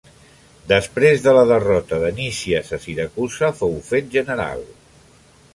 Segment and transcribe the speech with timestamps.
[0.71, 4.69] Després de la derrota de Nícies a Siracusa fou fet general.